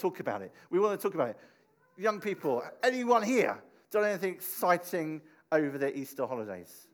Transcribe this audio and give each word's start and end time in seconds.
talk 0.00 0.20
about 0.20 0.42
it. 0.42 0.52
We 0.70 0.78
want 0.78 0.98
to 0.98 1.02
talk 1.02 1.14
about 1.14 1.30
it. 1.30 1.36
Young 1.96 2.20
people, 2.20 2.62
anyone 2.82 3.22
here 3.22 3.62
done 3.90 4.04
anything 4.04 4.34
exciting 4.34 5.20
over 5.52 5.78
their 5.78 5.92
Easter 5.92 6.26
holidays? 6.26 6.88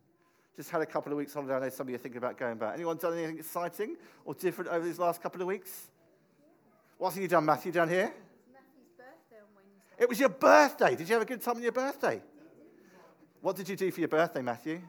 Just 0.57 0.71
had 0.71 0.81
a 0.81 0.87
couple 0.87 1.13
of 1.13 1.19
weeks 1.19 1.35
holiday. 1.35 1.55
I 1.55 1.61
know 1.61 1.69
some 1.69 1.87
of 1.87 1.91
you 1.91 1.97
are 1.97 1.99
thinking 1.99 2.19
about 2.19 2.39
going 2.39 2.57
back. 2.57 2.75
Anyone 2.75 2.97
done 2.97 3.13
anything 3.13 3.39
exciting 3.39 3.97
or 4.25 4.35
different 4.35 4.71
over 4.71 4.85
these 4.85 4.99
last 4.99 5.23
couple 5.23 5.41
of 5.43 5.47
weeks? 5.47 5.91
What 6.99 7.13
have 7.13 7.23
you 7.23 7.29
done, 7.29 7.45
Matthew, 7.45 7.73
down 7.73 7.91
here? 7.91 8.13
Matthew's 8.53 8.89
birthday 8.97 9.37
on 9.37 9.49
Wednesday. 9.55 10.03
It 10.03 10.09
was 10.09 10.19
your 10.19 10.31
birthday. 10.31 10.97
Did 10.97 11.09
you 11.09 11.15
have 11.15 11.23
a 11.23 11.27
good 11.27 11.43
time 11.43 11.57
on 11.57 11.63
your 11.63 11.73
birthday? 11.73 12.23
What 13.43 13.55
did 13.55 13.69
you 13.69 13.77
do 13.77 13.91
for 13.91 14.01
your 14.01 14.09
birthday, 14.09 14.41
Matthew? 14.41 14.81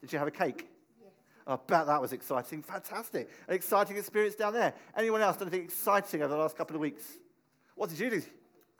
Did 0.00 0.12
you 0.12 0.18
have 0.18 0.28
a 0.28 0.32
cake? 0.32 0.68
I 1.46 1.56
bet 1.56 1.86
that 1.86 2.00
was 2.00 2.12
exciting. 2.12 2.62
Fantastic. 2.62 3.28
An 3.48 3.54
exciting 3.54 3.96
experience 3.96 4.34
down 4.34 4.52
there. 4.52 4.74
Anyone 4.96 5.20
else 5.22 5.36
done 5.36 5.48
anything 5.48 5.64
exciting 5.64 6.22
over 6.22 6.32
the 6.34 6.40
last 6.40 6.56
couple 6.56 6.76
of 6.76 6.80
weeks? 6.80 7.04
What 7.74 7.90
did 7.90 7.98
you 7.98 8.10
do? 8.10 8.22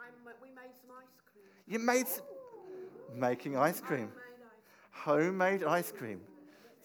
I'm, 0.01 0.13
uh, 0.27 0.31
we 0.41 0.49
made 0.51 0.71
some 0.81 0.97
ice 0.99 1.09
cream. 1.33 1.45
You 1.67 1.79
made 1.79 2.07
s- 2.07 2.23
making 3.15 3.57
ice 3.57 3.81
cream. 3.81 4.13
Homemade 4.91 5.63
ice 5.63 5.63
Homemade 5.63 5.65
ice 5.65 5.93
cream. 5.93 6.21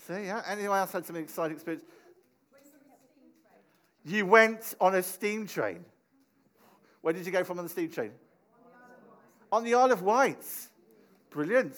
See, 0.08 0.26
yeah. 0.26 0.42
Anyone 0.48 0.80
else 0.80 0.92
had 0.92 1.06
some 1.06 1.16
exciting 1.16 1.56
experience? 1.56 1.86
You 4.04 4.26
went 4.26 4.74
on 4.80 4.96
a 4.96 5.04
steam 5.04 5.46
train. 5.46 5.84
Where 7.02 7.14
did 7.14 7.26
you 7.26 7.32
go 7.32 7.44
from 7.44 7.60
on 7.60 7.66
the 7.66 7.70
steam 7.70 7.90
train? 7.92 8.12
On 9.52 9.64
the 9.64 9.74
Isle 9.74 9.92
of 9.92 10.02
Wight. 10.02 10.44
Brilliant. 11.30 11.76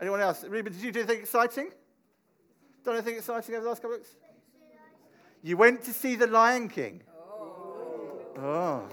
Anyone 0.00 0.20
else? 0.20 0.44
Reuben, 0.44 0.72
did 0.72 0.82
you 0.82 0.92
do 0.92 1.00
anything 1.00 1.20
exciting? 1.20 1.70
Done 2.84 2.94
anything 2.94 3.16
exciting 3.16 3.54
over 3.54 3.64
the 3.64 3.68
last 3.68 3.82
couple 3.82 3.96
of 3.96 4.00
weeks? 4.00 4.16
You 5.42 5.56
went 5.56 5.82
to 5.84 5.92
see 5.92 6.16
The 6.16 6.26
Lion 6.26 6.68
King. 6.68 7.02
Oh. 8.38 8.86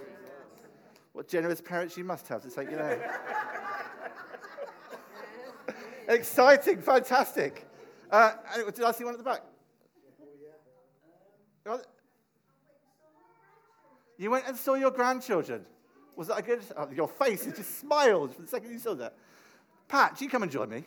What 1.14 1.28
generous 1.28 1.62
parents 1.62 1.98
you 1.98 2.04
must 2.04 2.28
have 2.28 2.42
to 2.44 2.50
take 2.50 2.70
you 2.70 2.78
there. 2.78 3.22
Exciting, 6.08 6.82
fantastic. 6.82 7.66
Uh, 8.10 8.34
did 8.74 8.84
I 8.84 8.92
see 8.92 9.04
one 9.04 9.14
at 9.14 9.18
the 9.18 9.24
back? 9.24 9.42
Oh, 11.66 11.82
You 14.18 14.32
went 14.32 14.48
and 14.48 14.56
saw 14.56 14.76
your 14.76 14.92
grandchildren. 14.92 15.66
Was 16.16 16.28
that 16.28 16.40
a 16.40 16.42
good? 16.42 16.62
Oh, 16.78 16.90
your 16.92 17.08
face 17.08 17.46
has 17.46 17.56
just 17.56 17.80
smiled 17.80 18.34
for 18.34 18.42
the 18.42 18.48
second 18.48 18.72
you 18.72 18.80
saw 18.80 18.96
that. 18.96 19.16
Pat, 19.88 20.18
do 20.18 20.26
you 20.26 20.32
come 20.32 20.44
and 20.44 20.52
join 20.52 20.70
me? 20.70 20.86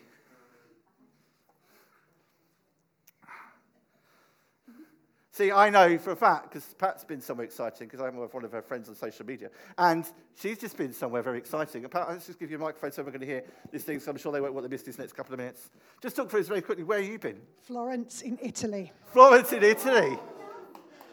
See, 5.40 5.50
I 5.50 5.70
know 5.70 5.96
for 5.96 6.10
a 6.10 6.16
fact, 6.16 6.50
because 6.50 6.74
Pat's 6.74 7.02
been 7.02 7.22
somewhere 7.22 7.46
exciting, 7.46 7.86
because 7.86 8.02
I'm 8.02 8.14
with 8.14 8.34
one 8.34 8.44
of 8.44 8.52
her 8.52 8.60
friends 8.60 8.90
on 8.90 8.94
social 8.94 9.24
media, 9.24 9.48
and 9.78 10.04
she's 10.38 10.58
just 10.58 10.76
been 10.76 10.92
somewhere 10.92 11.22
very 11.22 11.38
exciting. 11.38 11.82
And 11.82 11.90
Pat, 11.90 12.10
let's 12.10 12.26
just 12.26 12.38
give 12.38 12.50
you 12.50 12.58
a 12.58 12.60
microphone 12.60 12.92
so 12.92 13.02
we're 13.02 13.10
going 13.10 13.22
to 13.22 13.26
hear 13.26 13.44
these 13.72 13.84
things, 13.84 14.04
so 14.04 14.10
I'm 14.10 14.18
sure 14.18 14.32
they 14.32 14.42
won't 14.42 14.52
want 14.52 14.66
to 14.66 14.68
miss 14.70 14.82
these 14.82 14.98
next 14.98 15.14
couple 15.14 15.32
of 15.32 15.38
minutes. 15.38 15.70
Just 16.02 16.14
talk 16.16 16.28
for 16.28 16.38
us 16.38 16.46
very 16.46 16.60
quickly. 16.60 16.84
Where 16.84 17.00
have 17.00 17.10
you 17.10 17.18
been? 17.18 17.40
Florence 17.62 18.20
in 18.20 18.38
Italy. 18.42 18.92
Florence 19.06 19.50
in 19.54 19.62
Italy. 19.62 20.18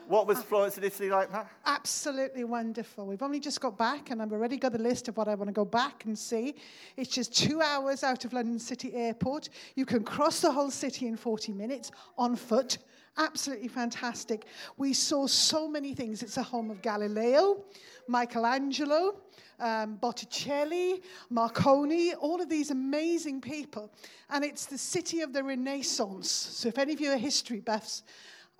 What 0.09 0.28
was 0.28 0.44
Florence 0.44 0.78
in 0.78 0.83
Italy 0.83 1.09
like, 1.09 1.31
Pat? 1.31 1.50
Absolutely 1.66 2.44
wonderful. 2.44 3.05
We've 3.08 3.23
only 3.23 3.39
just 3.39 3.61
got 3.61 3.78
back, 3.78 4.11
and 4.11 4.22
I've 4.22 4.33
already 4.33 4.58
got 4.58 4.75
a 4.75 4.78
list 4.78 5.08
of 5.08 5.16
what 5.16 5.30
I 5.30 5.36
want 5.36 5.48
to 5.48 5.53
go 5.53 5.64
back 5.64 6.03
and 6.03 6.20
see. 6.20 6.55
It's 6.98 7.11
just 7.11 7.33
two 7.33 7.61
hours 7.61 8.03
out 8.03 8.25
of 8.25 8.33
London 8.33 8.59
City 8.59 8.94
Airport. 8.94 9.48
You 9.75 9.86
can 9.86 10.03
cross 10.03 10.42
the 10.42 10.52
whole 10.52 10.70
city 10.70 11.08
in 11.08 11.16
40 11.16 11.53
minutes 11.53 11.92
on 12.17 12.36
foot. 12.36 12.78
Absolutely 13.17 13.67
fantastic. 13.67 14.45
We 14.77 14.93
saw 14.93 15.25
so 15.25 15.67
many 15.67 15.95
things. 15.95 16.21
It's 16.21 16.37
a 16.37 16.43
home 16.43 16.69
of 16.69 16.83
Galileo, 16.83 17.63
Michelangelo, 18.07 19.21
um, 19.59 19.95
Botticelli, 19.95 21.01
Marconi, 21.31 22.13
all 22.13 22.39
of 22.39 22.47
these 22.47 22.69
amazing 22.69 23.41
people. 23.41 23.91
And 24.29 24.45
it's 24.45 24.67
the 24.67 24.77
city 24.77 25.21
of 25.21 25.33
the 25.33 25.43
Renaissance. 25.43 26.30
So, 26.30 26.69
if 26.69 26.77
any 26.77 26.93
of 26.93 27.02
you 27.02 27.11
are 27.11 27.17
history 27.17 27.59
buffs, 27.59 28.03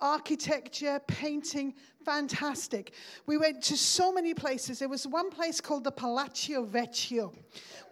architecture, 0.00 1.00
painting, 1.06 1.74
fantastic. 2.04 2.92
We 3.26 3.36
went 3.36 3.62
to 3.64 3.76
so 3.76 4.12
many 4.12 4.34
places. 4.34 4.78
There 4.78 4.88
was 4.88 5.06
one 5.06 5.30
place 5.30 5.60
called 5.60 5.84
the 5.84 5.90
Palazzo 5.90 6.64
Vecchio, 6.64 7.34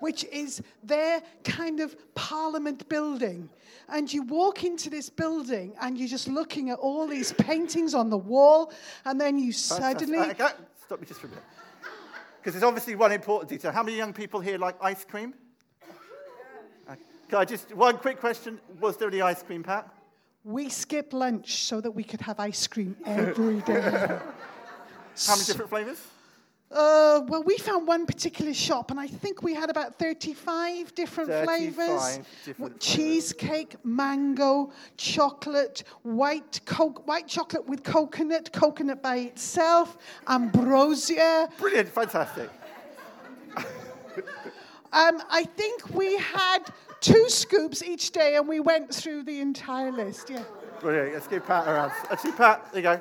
which 0.00 0.24
is 0.24 0.62
their 0.82 1.22
kind 1.44 1.80
of 1.80 1.96
parliament 2.14 2.88
building. 2.88 3.48
And 3.88 4.12
you 4.12 4.22
walk 4.22 4.64
into 4.64 4.90
this 4.90 5.10
building 5.10 5.74
and 5.80 5.98
you're 5.98 6.08
just 6.08 6.28
looking 6.28 6.70
at 6.70 6.78
all 6.78 7.06
these 7.06 7.32
paintings 7.32 7.94
on 7.94 8.10
the 8.10 8.18
wall, 8.18 8.72
and 9.04 9.20
then 9.20 9.38
you 9.38 9.52
suddenly. 9.52 10.18
Fantastic. 10.18 10.40
Uh, 10.40 10.44
okay, 10.44 10.54
Stop 10.86 11.00
me 11.00 11.06
just 11.06 11.20
for 11.20 11.26
a 11.26 11.30
minute. 11.30 11.44
Because 12.38 12.54
there's 12.54 12.62
obviously 12.62 12.94
one 12.94 13.10
important 13.10 13.50
detail. 13.50 13.72
How 13.72 13.82
many 13.82 13.96
young 13.96 14.12
people 14.12 14.38
here 14.38 14.56
like 14.56 14.76
ice 14.80 15.04
cream? 15.04 15.34
Uh, 16.88 16.94
Can 17.28 17.38
I 17.40 17.44
just, 17.44 17.74
one 17.74 17.98
quick 17.98 18.20
question. 18.20 18.60
Was 18.78 18.96
there 18.96 19.08
any 19.08 19.20
ice 19.20 19.42
cream, 19.42 19.64
Pat? 19.64 19.92
We 20.46 20.68
skipped 20.68 21.12
lunch 21.12 21.64
so 21.64 21.80
that 21.80 21.90
we 21.90 22.04
could 22.04 22.20
have 22.20 22.38
ice 22.38 22.68
cream 22.68 22.94
every 23.04 23.60
day. 23.62 23.80
How 25.26 25.34
many 25.34 25.44
different 25.44 25.68
flavours? 25.68 25.98
Uh, 26.70 27.22
well, 27.26 27.42
we 27.42 27.58
found 27.58 27.84
one 27.84 28.06
particular 28.06 28.54
shop, 28.54 28.92
and 28.92 29.00
I 29.00 29.08
think 29.08 29.42
we 29.42 29.54
had 29.54 29.70
about 29.70 29.98
35 29.98 30.94
different 30.94 31.30
35 31.30 31.74
flavors. 31.74 32.18
different 32.44 32.78
Cheesecake, 32.80 33.74
mango, 33.84 34.70
chocolate, 34.96 35.82
white, 36.02 36.60
co- 36.64 36.90
white 37.06 37.26
chocolate 37.26 37.66
with 37.66 37.82
coconut, 37.82 38.52
coconut 38.52 39.02
by 39.02 39.16
itself, 39.16 39.98
ambrosia. 40.28 41.48
Brilliant, 41.58 41.88
fantastic. 41.88 42.50
Um, 44.92 45.20
I 45.28 45.42
think 45.42 45.90
we 45.90 46.16
had 46.18 46.60
two 47.06 47.28
scoops 47.28 47.82
each 47.82 48.10
day, 48.10 48.36
and 48.36 48.48
we 48.48 48.58
went 48.60 48.92
through 48.92 49.22
the 49.22 49.40
entire 49.40 49.92
list. 49.92 50.28
Yeah. 50.28 50.42
Brilliant. 50.80 51.14
Let's 51.14 51.28
give 51.28 51.46
Pat 51.46 51.68
a 51.68 51.72
round. 51.72 51.92
Actually, 52.10 52.32
Pat, 52.32 52.72
there 52.72 52.82
you 52.82 52.82
go. 52.82 53.00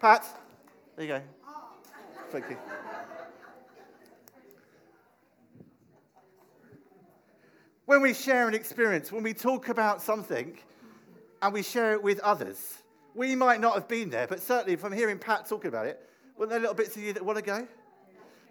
Pat, 0.00 0.26
there 0.96 1.06
you 1.06 1.12
go. 1.12 1.22
Thank 2.30 2.50
you. 2.50 2.56
When 7.84 8.00
we 8.00 8.14
share 8.14 8.48
an 8.48 8.54
experience, 8.54 9.12
when 9.12 9.22
we 9.22 9.34
talk 9.34 9.68
about 9.68 10.00
something 10.00 10.58
and 11.42 11.52
we 11.52 11.62
share 11.62 11.92
it 11.92 12.02
with 12.02 12.18
others, 12.20 12.78
we 13.14 13.36
might 13.36 13.60
not 13.60 13.74
have 13.74 13.86
been 13.86 14.08
there, 14.08 14.26
but 14.26 14.40
certainly 14.40 14.76
from 14.76 14.92
hearing 14.92 15.18
Pat 15.18 15.46
talking 15.46 15.68
about 15.68 15.86
it, 15.86 16.00
weren't 16.38 16.50
there 16.50 16.60
little 16.60 16.74
bits 16.74 16.96
of 16.96 17.02
you 17.02 17.12
that 17.12 17.22
want 17.22 17.36
to 17.36 17.44
go? 17.44 17.68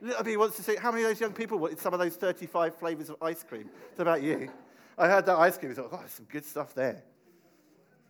Little 0.02 0.24
bit 0.24 0.38
wants 0.38 0.58
to 0.58 0.64
say, 0.64 0.76
how 0.76 0.92
many 0.92 1.04
of 1.04 1.10
those 1.10 1.20
young 1.20 1.34
people 1.34 1.58
wanted 1.58 1.80
some 1.80 1.94
of 1.94 2.00
those 2.00 2.16
35 2.16 2.76
flavours 2.76 3.10
of 3.10 3.16
ice 3.24 3.42
cream? 3.42 3.70
It's 3.90 4.00
about 4.00 4.22
you. 4.22 4.52
I 4.98 5.08
heard 5.08 5.26
that 5.26 5.38
ice 5.38 5.58
cream, 5.58 5.72
I 5.72 5.76
thought, 5.76 5.90
oh, 5.92 5.98
there's 5.98 6.12
some 6.12 6.28
good 6.30 6.46
stuff 6.46 6.74
there. 6.74 7.04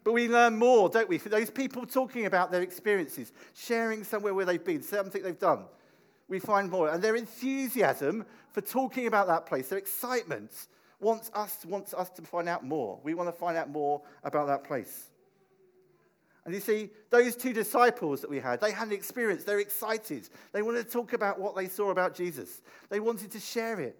But 0.04 0.14
we 0.14 0.28
learn 0.28 0.58
more, 0.58 0.90
don't 0.90 1.08
we? 1.08 1.18
For 1.18 1.30
those 1.30 1.50
people 1.50 1.86
talking 1.86 2.26
about 2.26 2.52
their 2.52 2.62
experiences, 2.62 3.32
sharing 3.54 4.04
somewhere 4.04 4.34
where 4.34 4.46
they've 4.46 4.64
been, 4.64 4.82
something 4.84 5.24
they've 5.24 5.40
done, 5.40 5.66
we 6.28 6.40
find 6.40 6.70
more. 6.70 6.90
And 6.90 7.02
their 7.02 7.16
enthusiasm 7.16 8.26
for 8.52 8.62
talking 8.62 9.08
about 9.08 9.28
that 9.28 9.46
place, 9.46 9.70
their 9.70 9.80
excitement, 9.80 10.52
wants 11.00 11.32
us, 11.34 11.66
wants 11.66 11.94
us 11.94 12.10
to 12.12 12.22
find 12.22 12.50
out 12.50 12.66
more. 12.66 13.00
We 13.04 13.14
want 13.14 13.30
to 13.30 13.34
find 13.34 13.58
out 13.58 13.70
more 13.70 14.02
about 14.24 14.48
that 14.48 14.64
place. 14.64 15.10
And 16.46 16.54
you 16.54 16.60
see, 16.60 16.90
those 17.10 17.36
two 17.36 17.54
disciples 17.54 18.20
that 18.22 18.30
we 18.30 18.40
had, 18.40 18.60
they 18.60 18.72
had 18.72 18.88
an 18.90 18.94
experience. 18.94 19.44
They're 19.46 19.60
excited. 19.60 20.28
They 20.52 20.62
wanted 20.62 20.86
to 20.86 20.92
talk 20.92 21.14
about 21.14 21.40
what 21.40 21.56
they 21.56 21.68
saw 21.68 21.92
about 21.92 22.16
Jesus, 22.16 22.62
they 22.90 23.00
wanted 23.00 23.32
to 23.32 23.40
share 23.40 23.80
it. 23.80 23.98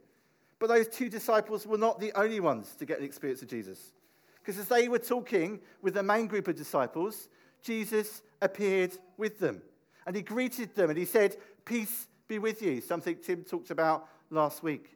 But 0.64 0.70
those 0.70 0.88
two 0.88 1.10
disciples 1.10 1.68
were 1.68 1.78
not 1.78 2.00
the 2.00 2.14
only 2.18 2.40
ones 2.40 2.74
to 2.80 2.86
get 2.86 2.98
an 2.98 3.04
experience 3.04 3.42
of 3.42 3.50
Jesus. 3.50 3.92
Because 4.40 4.58
as 4.58 4.70
they 4.70 4.88
were 4.88 4.98
talking 4.98 5.60
with 5.82 5.94
the 5.94 6.04
main 6.04 6.26
group 6.26 6.48
of 6.48 6.56
disciples, 6.56 7.28
Jesus 7.62 8.22
appeared 8.42 8.98
with 9.18 9.40
them. 9.40 9.62
And 10.08 10.16
he 10.16 10.22
greeted 10.22 10.74
them 10.74 10.90
and 10.90 10.98
he 10.98 11.04
said, 11.04 11.36
Peace 11.66 12.08
be 12.30 12.40
with 12.40 12.62
you, 12.62 12.80
something 12.80 13.18
Tim 13.18 13.44
talked 13.44 13.72
about 13.72 14.08
last 14.30 14.64
week. 14.64 14.96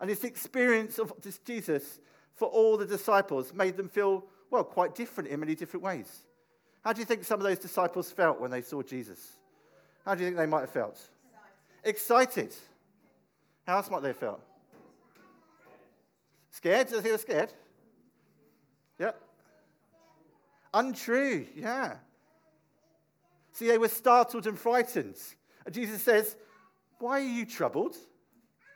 And 0.00 0.08
this 0.08 0.22
experience 0.22 1.00
of 1.00 1.12
this 1.20 1.38
Jesus 1.38 1.98
for 2.36 2.46
all 2.46 2.76
the 2.76 2.86
disciples 2.86 3.52
made 3.52 3.76
them 3.76 3.88
feel, 3.88 4.24
well, 4.48 4.62
quite 4.62 4.94
different 4.94 5.28
in 5.28 5.40
many 5.40 5.56
different 5.56 5.82
ways. 5.82 6.20
How 6.84 6.92
do 6.92 7.00
you 7.00 7.04
think 7.04 7.24
some 7.24 7.40
of 7.40 7.44
those 7.44 7.58
disciples 7.58 8.12
felt 8.12 8.40
when 8.40 8.52
they 8.52 8.62
saw 8.62 8.80
Jesus? 8.80 9.32
How 10.04 10.14
do 10.14 10.20
you 10.20 10.28
think 10.28 10.36
they 10.36 10.46
might 10.46 10.60
have 10.60 10.70
felt? 10.70 11.00
Excited. 11.82 12.54
How 13.66 13.78
else 13.78 13.90
might 13.90 14.02
they 14.02 14.10
have 14.10 14.18
felt? 14.18 14.40
Scared? 16.54 16.88
Think 16.88 17.02
they 17.02 17.10
were 17.10 17.18
scared? 17.18 17.52
Yeah. 18.96 19.10
Untrue, 20.72 21.46
yeah. 21.56 21.96
See, 23.50 23.66
they 23.66 23.76
were 23.76 23.88
startled 23.88 24.46
and 24.46 24.56
frightened. 24.56 25.16
And 25.66 25.74
Jesus 25.74 26.00
says, 26.00 26.36
Why 27.00 27.18
are 27.18 27.24
you 27.24 27.44
troubled? 27.44 27.96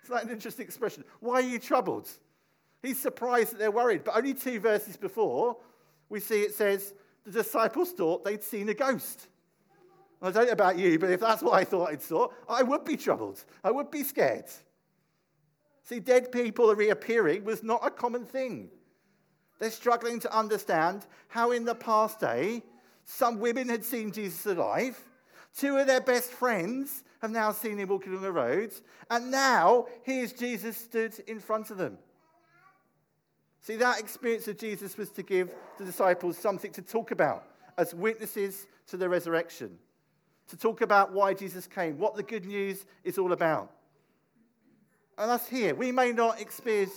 It's 0.01 0.11
like 0.11 0.25
an 0.25 0.31
interesting 0.31 0.67
expression. 0.67 1.05
Why 1.21 1.35
are 1.35 1.41
you 1.41 1.61
troubled? 1.61 2.09
He's 2.83 2.99
surprised 2.99 3.53
that 3.53 3.59
they're 3.59 3.71
worried. 3.71 4.03
But 4.03 4.17
only 4.17 4.35
two 4.35 4.59
verses 4.59 4.97
before, 4.97 5.57
we 6.09 6.19
see 6.19 6.43
it 6.43 6.55
says, 6.55 6.95
the 7.25 7.31
disciples 7.31 7.93
thought 7.93 8.25
they'd 8.25 8.43
seen 8.43 8.69
a 8.71 8.75
ghost. 8.75 9.29
I 10.21 10.33
don't 10.33 10.47
know 10.47 10.53
about 10.53 10.79
you, 10.79 10.99
but 10.99 11.11
if 11.11 11.21
that's 11.21 11.43
what 11.43 11.55
I 11.55 11.63
thought 11.63 11.91
I'd 11.91 12.03
saw, 12.03 12.29
I 12.49 12.65
would 12.65 12.85
be 12.85 12.97
troubled. 12.97 13.45
I 13.63 13.71
would 13.71 13.91
be 13.91 14.03
scared. 14.03 14.47
See, 15.89 16.01
dead 16.01 16.31
people 16.31 16.75
reappearing 16.75 17.45
was 17.45 17.63
not 17.63 17.81
a 17.83 17.91
common 17.91 18.27
thing. 18.27 18.69
They're 19.59 19.71
struggling 19.71 20.21
to 20.21 20.37
understand 20.37 21.07
how, 21.29 21.53
in 21.53 21.65
the 21.65 21.75
past 21.75 22.21
day, 22.21 22.63
some 23.07 23.41
women 23.41 23.71
had 23.71 23.83
seen 23.83 24.13
Jesus 24.13 24.45
alive, 24.45 25.01
two 25.57 25.79
of 25.79 25.87
their 25.87 26.03
best 26.03 26.31
friends 26.31 27.05
have 27.23 27.31
now 27.31 27.53
seen 27.53 27.79
him 27.79 27.89
walking 27.89 28.15
on 28.15 28.21
the 28.21 28.31
roads, 28.31 28.83
and 29.11 29.31
now 29.31 29.87
here's 30.03 30.35
Jesus 30.35 30.77
stood 30.77 31.19
in 31.27 31.41
front 31.41 31.71
of 31.71 31.79
them. 31.79 31.97
See, 33.63 33.77
that 33.77 33.99
experience 33.99 34.47
of 34.47 34.59
Jesus 34.59 34.99
was 34.99 35.09
to 35.13 35.23
give 35.23 35.55
the 35.79 35.87
disciples 35.87 36.37
something 36.37 36.71
to 36.73 36.83
talk 36.83 37.13
about 37.13 37.45
as 37.79 37.95
witnesses 37.95 38.67
to 38.89 38.99
the 38.99 39.09
resurrection, 39.09 39.79
to 40.49 40.57
talk 40.59 40.83
about 40.83 41.15
why 41.15 41.33
Jesus 41.33 41.67
came, 41.67 41.97
what 41.97 42.15
the 42.15 42.23
good 42.23 42.45
news 42.45 42.85
is 43.05 43.17
all 43.17 43.33
about. 43.33 43.73
And 45.19 45.33
us 45.33 45.49
here, 45.49 45.75
we 45.75 45.91
may 45.91 46.13
not 46.13 46.41
experience 46.41 46.93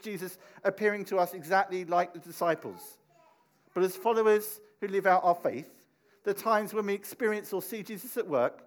Jesus 0.00 0.38
appearing 0.62 1.04
to 1.06 1.18
us 1.18 1.34
exactly 1.34 1.84
like 1.84 2.12
the 2.12 2.20
disciples, 2.20 2.98
but 3.74 3.82
as 3.82 3.96
followers 3.96 4.60
who 4.80 4.86
live 4.86 5.06
out 5.06 5.24
our 5.24 5.34
faith, 5.34 5.68
the 6.22 6.32
times 6.32 6.72
when 6.72 6.86
we 6.86 6.94
experience 6.94 7.52
or 7.52 7.60
see 7.60 7.82
Jesus 7.82 8.16
at 8.16 8.28
work 8.28 8.62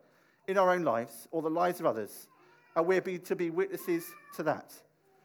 in 0.48 0.58
our 0.58 0.72
own 0.72 0.84
lives 0.84 1.28
or 1.32 1.42
the 1.42 1.50
lives 1.50 1.80
of 1.80 1.86
others, 1.86 2.28
and 2.76 2.86
we're 2.86 3.02
be, 3.02 3.18
to 3.18 3.36
be 3.36 3.50
witnesses 3.50 4.06
to 4.36 4.44
that, 4.44 4.74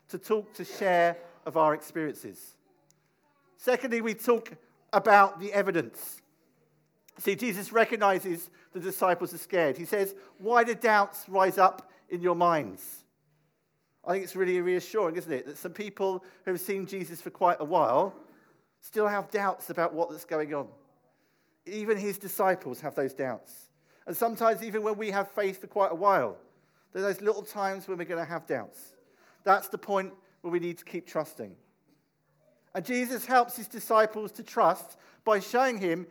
to 0.08 0.16
talk, 0.16 0.54
to 0.54 0.64
share 0.64 1.16
of 1.44 1.56
our 1.56 1.74
experiences. 1.74 2.54
Secondly, 3.56 4.00
we 4.00 4.14
talk 4.14 4.52
about 4.92 5.40
the 5.40 5.52
evidence. 5.52 6.22
See, 7.18 7.34
Jesus 7.34 7.72
recognizes 7.72 8.48
the 8.72 8.80
disciples 8.80 9.34
are 9.34 9.38
scared. 9.38 9.76
He 9.76 9.84
says, 9.84 10.14
Why 10.38 10.62
do 10.62 10.74
doubts 10.74 11.28
rise 11.28 11.58
up 11.58 11.90
in 12.08 12.22
your 12.22 12.36
minds? 12.36 13.01
I 14.04 14.12
think 14.12 14.24
it's 14.24 14.34
really 14.34 14.60
reassuring, 14.60 15.16
isn't 15.16 15.32
it, 15.32 15.46
that 15.46 15.58
some 15.58 15.72
people 15.72 16.24
who 16.44 16.52
have 16.52 16.60
seen 16.60 16.86
Jesus 16.86 17.20
for 17.20 17.30
quite 17.30 17.58
a 17.60 17.64
while 17.64 18.14
still 18.80 19.06
have 19.06 19.30
doubts 19.30 19.70
about 19.70 19.94
what's 19.94 20.24
going 20.24 20.52
on. 20.54 20.66
Even 21.66 21.96
his 21.96 22.18
disciples 22.18 22.80
have 22.80 22.96
those 22.96 23.14
doubts. 23.14 23.68
And 24.06 24.16
sometimes, 24.16 24.62
even 24.64 24.82
when 24.82 24.98
we 24.98 25.10
have 25.12 25.30
faith 25.30 25.60
for 25.60 25.68
quite 25.68 25.92
a 25.92 25.94
while, 25.94 26.36
there 26.92 27.02
are 27.02 27.06
those 27.06 27.20
little 27.20 27.42
times 27.42 27.86
when 27.86 27.96
we're 27.96 28.04
going 28.04 28.22
to 28.22 28.28
have 28.28 28.46
doubts. 28.46 28.94
That's 29.44 29.68
the 29.68 29.78
point 29.78 30.12
where 30.40 30.52
we 30.52 30.58
need 30.58 30.78
to 30.78 30.84
keep 30.84 31.06
trusting. 31.06 31.54
And 32.74 32.84
Jesus 32.84 33.24
helps 33.24 33.56
his 33.56 33.68
disciples 33.68 34.32
to 34.32 34.42
trust 34.42 34.96
by 35.24 35.38
showing 35.38 35.78
him, 35.78 36.06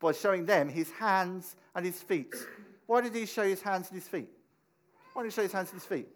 by 0.00 0.12
showing 0.12 0.46
them 0.46 0.70
his 0.70 0.90
hands 0.92 1.56
and 1.74 1.84
his 1.84 2.00
feet. 2.00 2.34
Why 2.86 3.02
did 3.02 3.14
he 3.14 3.26
show 3.26 3.44
his 3.44 3.60
hands 3.60 3.88
and 3.90 4.00
his 4.00 4.08
feet? 4.08 4.30
Why 5.12 5.22
did 5.22 5.32
he 5.32 5.34
show 5.34 5.42
his 5.42 5.52
hands 5.52 5.70
and 5.70 5.80
his 5.80 5.86
feet? 5.86 6.08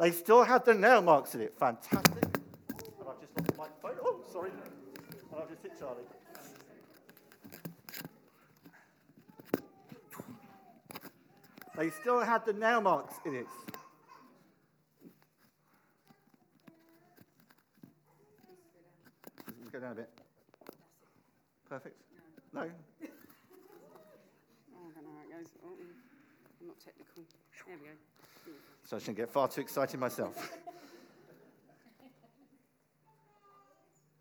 They 0.00 0.12
still 0.12 0.42
had 0.44 0.64
the 0.64 0.72
nail 0.72 1.02
marks 1.02 1.34
in 1.34 1.42
it. 1.42 1.54
Fantastic. 1.58 2.24
And 2.24 2.40
I've 3.06 3.20
just 3.20 3.36
lost 3.36 3.58
my 3.58 3.66
phone. 3.82 3.96
Oh, 4.02 4.22
sorry. 4.32 4.50
And 4.50 5.42
I've 5.42 5.50
just 5.50 5.62
hit 5.62 5.78
Charlie. 5.78 6.04
They 11.76 11.90
still 11.90 12.20
had 12.20 12.46
the 12.46 12.54
nail 12.54 12.80
marks 12.80 13.16
in 13.26 13.34
it. 13.34 13.46
Go 19.70 19.80
down 19.80 19.92
a 19.92 19.94
bit. 19.96 20.08
Perfect. 21.68 21.96
No? 22.54 22.60
Oh, 22.62 22.64
I 22.64 22.66
don't 24.94 25.04
know 25.04 25.10
how 25.14 25.38
it 25.38 25.42
goes. 25.42 25.52
Oh. 25.62 25.76
I'm 26.60 26.66
not 26.66 26.78
technical. 26.78 27.22
There 27.66 27.76
we 27.80 27.86
go. 27.86 27.92
So 28.84 28.96
I 28.96 28.98
shouldn't 28.98 29.16
get 29.16 29.30
far 29.30 29.48
too 29.48 29.60
excited 29.60 29.98
myself. 29.98 30.36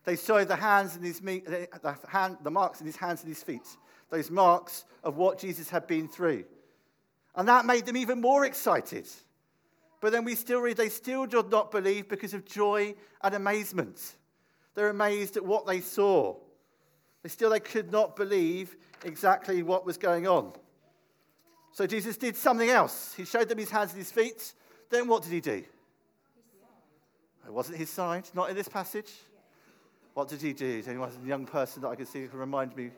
they 0.05 0.15
showed 0.15 0.47
the 0.47 0.55
hands 0.55 0.95
and 0.95 1.03
his 1.03 1.21
meat, 1.21 1.45
the, 1.45 1.97
hand, 2.07 2.37
the 2.43 2.51
marks 2.51 2.79
in 2.79 2.85
his 2.85 2.95
hands 2.95 3.21
and 3.23 3.29
his 3.29 3.43
feet, 3.43 3.67
those 4.09 4.31
marks 4.31 4.85
of 5.03 5.17
what 5.17 5.37
Jesus 5.37 5.69
had 5.69 5.85
been 5.85 6.07
through. 6.07 6.45
And 7.35 7.47
that 7.47 7.65
made 7.65 7.85
them 7.85 7.97
even 7.97 8.21
more 8.21 8.45
excited. 8.45 9.07
But 10.01 10.11
then 10.13 10.23
we 10.23 10.35
still 10.35 10.61
read, 10.61 10.77
they 10.77 10.89
still 10.89 11.25
did 11.25 11.49
not 11.49 11.71
believe 11.71 12.07
because 12.07 12.33
of 12.33 12.45
joy 12.45 12.95
and 13.21 13.35
amazement. 13.35 14.15
They're 14.75 14.89
amazed 14.89 15.35
at 15.35 15.45
what 15.45 15.67
they 15.67 15.81
saw. 15.81 16.37
They 17.21 17.29
still 17.29 17.49
they 17.49 17.59
could 17.59 17.91
not 17.91 18.15
believe 18.15 18.77
exactly 19.03 19.61
what 19.61 19.85
was 19.85 19.97
going 19.97 20.25
on. 20.25 20.53
So 21.71 21.87
Jesus 21.87 22.17
did 22.17 22.35
something 22.35 22.69
else. 22.69 23.13
He 23.15 23.25
showed 23.25 23.47
them 23.47 23.57
his 23.57 23.69
hands 23.69 23.91
and 23.91 23.99
his 23.99 24.11
feet. 24.11 24.53
Then 24.89 25.07
what 25.07 25.23
did 25.23 25.31
he 25.31 25.39
do? 25.39 25.63
It 27.45 27.53
wasn't 27.53 27.77
his 27.77 27.89
side, 27.89 28.27
not 28.33 28.49
in 28.49 28.55
this 28.55 28.67
passage. 28.67 29.11
What 30.13 30.27
did 30.27 30.41
he 30.41 30.53
do? 30.53 30.65
Is 30.65 30.87
anyone 30.87 31.11
a 31.23 31.27
young 31.27 31.45
person 31.45 31.81
that 31.81 31.87
I 31.89 31.95
can 31.95 32.05
see 32.05 32.21
who 32.21 32.27
can 32.27 32.39
remind 32.39 32.75
me? 32.75 32.91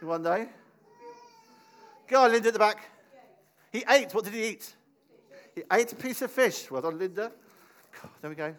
Anyone 0.00 0.22
know? 0.22 0.48
Go 2.08 2.24
on, 2.24 2.32
Linda 2.32 2.48
at 2.48 2.52
the 2.54 2.58
back. 2.58 2.88
He 3.72 3.84
ate. 3.88 4.12
What 4.14 4.24
did 4.24 4.32
he 4.32 4.48
eat? 4.48 4.74
He 5.54 5.62
ate 5.72 5.92
a 5.92 5.96
piece 5.96 6.22
of 6.22 6.30
fish. 6.30 6.70
Well 6.70 6.82
done, 6.82 6.98
Linda. 6.98 7.32
There 8.20 8.30
we 8.30 8.36
go. 8.36 8.54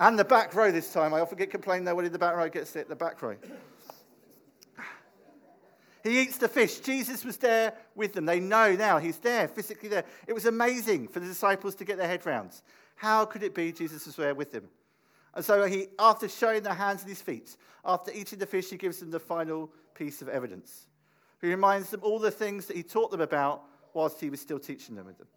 And 0.00 0.16
the 0.16 0.24
back 0.24 0.54
row 0.54 0.70
this 0.70 0.92
time. 0.92 1.12
I 1.12 1.20
often 1.20 1.36
get 1.36 1.50
complained 1.50 1.84
nobody 1.84 2.06
in 2.06 2.12
the 2.12 2.18
back 2.18 2.36
row 2.36 2.48
gets 2.48 2.76
it, 2.76 2.88
the 2.88 2.94
back 2.94 3.20
row. 3.20 3.36
He 6.02 6.20
eats 6.20 6.38
the 6.38 6.48
fish. 6.48 6.80
Jesus 6.80 7.24
was 7.24 7.36
there 7.36 7.74
with 7.94 8.12
them. 8.12 8.24
They 8.26 8.40
know 8.40 8.72
now 8.72 8.98
he's 8.98 9.18
there, 9.18 9.48
physically 9.48 9.88
there. 9.88 10.04
It 10.26 10.32
was 10.32 10.46
amazing 10.46 11.08
for 11.08 11.20
the 11.20 11.26
disciples 11.26 11.74
to 11.76 11.84
get 11.84 11.98
their 11.98 12.06
head 12.06 12.24
round. 12.26 12.60
How 12.96 13.24
could 13.24 13.42
it 13.42 13.54
be 13.54 13.72
Jesus 13.72 14.06
was 14.06 14.16
there 14.16 14.34
with 14.34 14.52
them? 14.52 14.68
And 15.34 15.44
so 15.44 15.64
he, 15.64 15.88
after 15.98 16.28
showing 16.28 16.62
the 16.62 16.74
hands 16.74 17.02
and 17.02 17.10
his 17.10 17.22
feet, 17.22 17.56
after 17.84 18.12
eating 18.12 18.38
the 18.38 18.46
fish, 18.46 18.70
he 18.70 18.76
gives 18.76 18.98
them 18.98 19.10
the 19.10 19.20
final 19.20 19.70
piece 19.94 20.22
of 20.22 20.28
evidence. 20.28 20.86
He 21.40 21.48
reminds 21.48 21.90
them 21.90 22.00
all 22.02 22.18
the 22.18 22.30
things 22.30 22.66
that 22.66 22.76
he 22.76 22.82
taught 22.82 23.10
them 23.10 23.20
about 23.20 23.62
whilst 23.94 24.20
he 24.20 24.30
was 24.30 24.40
still 24.40 24.58
teaching 24.58 24.94
them 24.94 25.06
with 25.06 25.18
them 25.18 25.28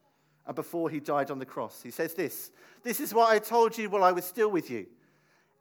and 0.46 0.56
before 0.56 0.90
he 0.90 1.00
died 1.00 1.32
on 1.32 1.40
the 1.40 1.46
cross. 1.46 1.82
He 1.82 1.92
says 1.92 2.14
this 2.14 2.52
This 2.84 3.00
is 3.00 3.14
what 3.14 3.30
I 3.30 3.40
told 3.40 3.78
you 3.78 3.90
while 3.90 4.04
I 4.04 4.12
was 4.12 4.26
still 4.26 4.50
with 4.50 4.70
you. 4.70 4.88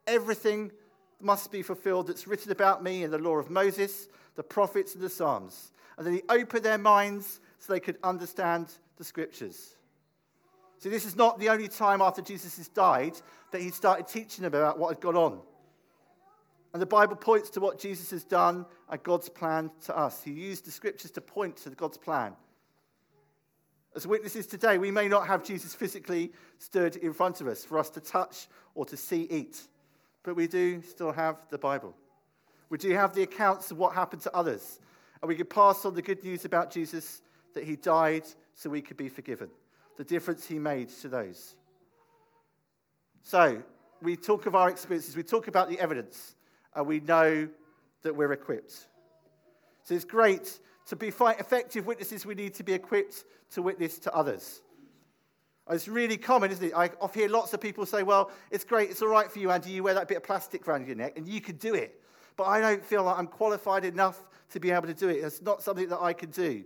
Everything 0.06 0.72
must 1.20 1.52
be 1.52 1.62
fulfilled 1.62 2.06
that's 2.06 2.26
written 2.26 2.50
about 2.50 2.82
me 2.82 3.04
in 3.04 3.10
the 3.10 3.18
law 3.18 3.36
of 3.36 3.50
Moses, 3.50 4.08
the 4.40 4.44
prophets, 4.44 4.94
and 4.94 5.04
the 5.04 5.10
Psalms. 5.10 5.70
And 5.98 6.06
then 6.06 6.14
he 6.14 6.22
opened 6.30 6.64
their 6.64 6.78
minds 6.78 7.40
so 7.58 7.74
they 7.74 7.78
could 7.78 7.98
understand 8.02 8.72
the 8.96 9.04
scriptures. 9.04 9.76
See, 10.78 10.88
this 10.88 11.04
is 11.04 11.14
not 11.14 11.38
the 11.38 11.50
only 11.50 11.68
time 11.68 12.00
after 12.00 12.22
Jesus 12.22 12.56
has 12.56 12.68
died 12.68 13.20
that 13.52 13.60
he 13.60 13.68
started 13.70 14.08
teaching 14.08 14.44
them 14.44 14.54
about 14.54 14.78
what 14.78 14.88
had 14.88 15.00
gone 15.02 15.14
on. 15.14 15.40
And 16.72 16.80
the 16.80 16.86
Bible 16.86 17.16
points 17.16 17.50
to 17.50 17.60
what 17.60 17.78
Jesus 17.78 18.10
has 18.12 18.24
done 18.24 18.64
and 18.88 19.02
God's 19.02 19.28
plan 19.28 19.70
to 19.84 19.94
us. 19.94 20.22
He 20.22 20.30
used 20.30 20.64
the 20.64 20.70
scriptures 20.70 21.10
to 21.10 21.20
point 21.20 21.58
to 21.58 21.70
God's 21.70 21.98
plan. 21.98 22.32
As 23.94 24.06
witnesses 24.06 24.46
today, 24.46 24.78
we 24.78 24.90
may 24.90 25.06
not 25.06 25.26
have 25.26 25.44
Jesus 25.44 25.74
physically 25.74 26.32
stood 26.56 26.96
in 26.96 27.12
front 27.12 27.42
of 27.42 27.46
us 27.46 27.62
for 27.62 27.78
us 27.78 27.90
to 27.90 28.00
touch 28.00 28.48
or 28.74 28.86
to 28.86 28.96
see 28.96 29.24
eat, 29.24 29.60
but 30.22 30.34
we 30.34 30.46
do 30.46 30.80
still 30.80 31.12
have 31.12 31.36
the 31.50 31.58
Bible. 31.58 31.94
We 32.70 32.78
do 32.78 32.90
have 32.90 33.14
the 33.14 33.22
accounts 33.22 33.70
of 33.70 33.78
what 33.78 33.94
happened 33.94 34.22
to 34.22 34.34
others, 34.34 34.78
and 35.20 35.28
we 35.28 35.34
can 35.34 35.46
pass 35.46 35.84
on 35.84 35.94
the 35.94 36.02
good 36.02 36.22
news 36.24 36.44
about 36.44 36.70
Jesus 36.70 37.20
that 37.52 37.64
he 37.64 37.76
died 37.76 38.24
so 38.54 38.70
we 38.70 38.80
could 38.80 38.96
be 38.96 39.08
forgiven, 39.08 39.50
the 39.98 40.04
difference 40.04 40.46
he 40.46 40.58
made 40.58 40.88
to 41.00 41.08
those. 41.08 41.56
So, 43.22 43.62
we 44.00 44.16
talk 44.16 44.46
of 44.46 44.54
our 44.54 44.70
experiences, 44.70 45.16
we 45.16 45.24
talk 45.24 45.48
about 45.48 45.68
the 45.68 45.78
evidence, 45.78 46.36
and 46.74 46.86
we 46.86 47.00
know 47.00 47.48
that 48.02 48.16
we're 48.16 48.32
equipped. 48.32 48.86
So, 49.82 49.94
it's 49.94 50.04
great 50.04 50.60
to 50.86 50.96
be 50.96 51.08
effective 51.08 51.86
witnesses, 51.86 52.24
we 52.24 52.36
need 52.36 52.54
to 52.54 52.62
be 52.62 52.72
equipped 52.72 53.24
to 53.52 53.62
witness 53.62 53.98
to 53.98 54.14
others. 54.14 54.62
It's 55.68 55.86
really 55.86 56.16
common, 56.16 56.50
isn't 56.50 56.66
it? 56.66 56.72
I 56.74 56.90
hear 57.14 57.28
lots 57.28 57.52
of 57.52 57.60
people 57.60 57.84
say, 57.86 58.02
Well, 58.02 58.30
it's 58.50 58.64
great, 58.64 58.90
it's 58.90 59.02
all 59.02 59.08
right 59.08 59.30
for 59.30 59.38
you, 59.38 59.50
Andy, 59.50 59.70
you 59.70 59.82
wear 59.82 59.94
that 59.94 60.08
bit 60.08 60.16
of 60.16 60.22
plastic 60.22 60.66
around 60.66 60.86
your 60.86 60.96
neck 60.96 61.16
and 61.16 61.28
you 61.28 61.40
can 61.40 61.56
do 61.56 61.74
it. 61.74 62.00
But 62.36 62.44
I 62.44 62.60
don't 62.60 62.84
feel 62.84 63.04
like 63.04 63.18
I'm 63.18 63.26
qualified 63.26 63.84
enough 63.84 64.20
to 64.50 64.60
be 64.60 64.70
able 64.70 64.86
to 64.86 64.94
do 64.94 65.08
it. 65.08 65.16
It's 65.16 65.42
not 65.42 65.62
something 65.62 65.88
that 65.88 66.00
I 66.00 66.12
can 66.12 66.30
do. 66.30 66.64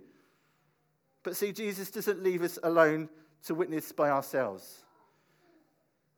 But 1.23 1.37
see, 1.37 1.53
Jesus 1.53 1.91
doesn't 1.91 2.23
leave 2.23 2.43
us 2.43 2.59
alone 2.63 3.09
to 3.47 3.55
witness 3.55 3.93
by 3.93 4.11
ourselves. 4.11 4.85